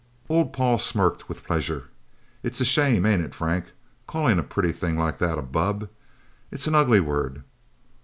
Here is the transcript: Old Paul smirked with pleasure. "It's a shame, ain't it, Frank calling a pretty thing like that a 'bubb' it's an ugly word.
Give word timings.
Old 0.29 0.51
Paul 0.51 0.79
smirked 0.79 1.29
with 1.29 1.43
pleasure. 1.45 1.89
"It's 2.41 2.59
a 2.59 2.65
shame, 2.65 3.05
ain't 3.05 3.21
it, 3.23 3.35
Frank 3.35 3.65
calling 4.07 4.39
a 4.39 4.41
pretty 4.41 4.71
thing 4.71 4.97
like 4.97 5.19
that 5.19 5.37
a 5.37 5.43
'bubb' 5.43 5.89
it's 6.49 6.65
an 6.65 6.73
ugly 6.73 6.99
word. 6.99 7.43